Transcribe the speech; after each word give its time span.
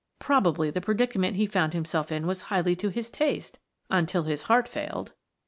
Probably 0.17 0.71
the 0.71 0.81
predicament 0.81 1.35
he 1.35 1.45
found 1.45 1.73
himself 1.73 2.11
in 2.11 2.25
was 2.25 2.41
highly 2.49 2.75
to 2.77 2.89
his 2.89 3.11
taste 3.11 3.59
until 3.91 4.23
his 4.23 4.41
heart 4.41 4.67
failed." 4.67 5.13